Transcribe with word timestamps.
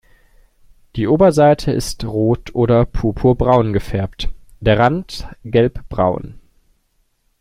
Die 0.95 1.05
Oberseite 1.07 1.69
ist 1.71 2.05
rot 2.05 2.55
oder 2.55 2.85
purpurbraun 2.87 3.71
gefärbt, 3.71 4.29
der 4.59 4.79
Rand 4.79 5.27
gelbbraun. 5.43 6.39